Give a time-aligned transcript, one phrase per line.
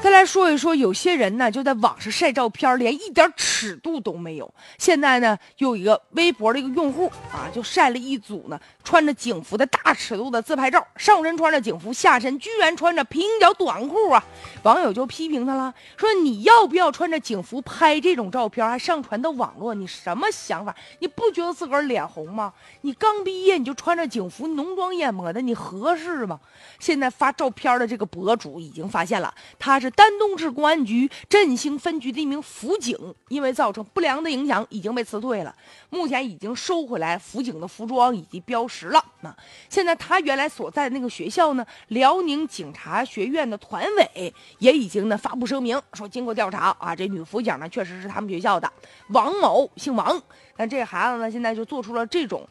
[0.00, 4.52] Porca 再说一说，有些人呢就在网上晒照片，连一点尺度都没有。
[4.76, 14.22] 现在呢，有一个微博的一个用户啊，就晒了一组呢穿着警服的大尺度的自拍照，上身穿着警服，下身居然穿着平角短裤啊！
[14.62, 19.72] 网友就批评他了，说你要不要穿着警服拍这种照片，还上传到网络？
[19.72, 20.76] 你什么想法？
[20.98, 22.52] 你不觉得自个儿脸红吗？
[22.82, 26.38] 你刚毕业你就穿着警服，浓妆艳抹的，你合适吗？
[26.78, 30.09] 现在发照片的这个博主已经发现了，他是单。
[30.10, 35.54] 山东市公安局振兴分局的一名辅警，因为造成不良的影响，已经被辞退了。
[35.88, 39.00] 目前已经收回来辅警的服装以及标识了。
[39.20, 39.32] 那
[39.68, 48.68] 现在他原来所在的那个学校呢，辽宁警察学院的团委也已经呢发布声明说，经过调查啊，这女辅警呢确实是他们学校的
[49.10, 50.20] 王某，姓王。
[50.56, 52.44] 但这孩子呢，现在就做出了这种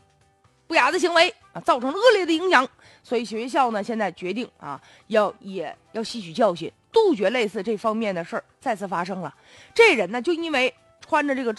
[0.66, 2.66] 不雅的行为啊，造成了恶劣的影响。
[3.04, 6.72] 所以学校呢，现在决定啊，要也要吸取教训。
[6.92, 9.34] 杜绝类似这方面的事儿再次发生了。
[9.74, 11.56] 这人呢，就因为穿着这个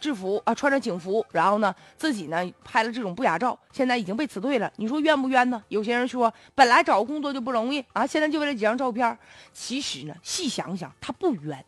[0.00, 4.72] 制服啊，穿着警服，然后呢，自己呢拍了这种不雅照，现在已经被辞退了。
[4.76, 5.60] 你说冤不冤呢？
[5.68, 9.18] 有些人说，本来找工作就不容易啊，现在就为了几张照片。
[9.52, 11.64] 其实呢，细想想，他不冤，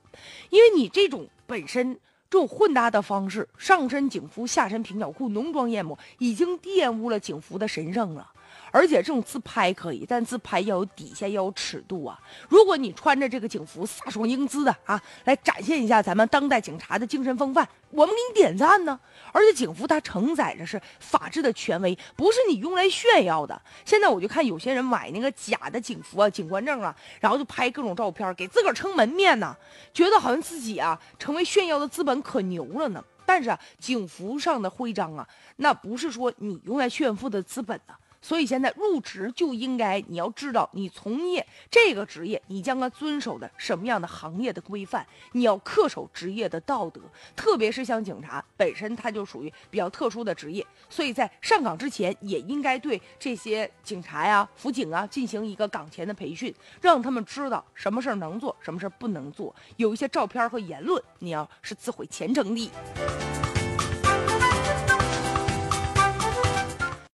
[0.50, 1.98] 因为你这种本身
[2.30, 8.30] 这种混搭的方式，上身警服，下身平角裤，浓妆艳抹，已经玷污了警服的神圣了。
[8.70, 12.18] 而且这种自拍可以，但自拍要有底线，要有尺度啊！
[12.48, 18.98] 如果你穿着这个警服飒爽英姿的啊，来展现一下咱们当代警察的精神风范，我们给你点赞呢。
[19.32, 23.60] 而且警服它承载着是法治的权威，不是你用来炫耀的。
[23.84, 29.56] 现在我就看有些人买那个假的警服啊、警官证啊，然后就拍各种照片，给自个儿撑门面呢，
[29.92, 33.04] 觉得好像自己啊成为炫耀的资本，可牛了呢。
[33.26, 35.26] 但是啊，警服上的徽章啊，
[35.56, 37.94] 那不是说你用来炫富的资本呢。
[38.22, 47.00] 所以现在入职就应该，你要知道你从业这个职业，你将要遵守的什么样的行业的规范，你要恪守职业的道德。
[47.34, 59.54] 特别是像警察本身，它就属于比较特殊的职业，所以在上岗之前，也应该对这些警察呀、辅警啊进行一个岗前的培训，让他们知道什么事儿能做，什么事儿不能做。
[59.76, 62.70] 有一些照片和言论，你要是自毁前程的。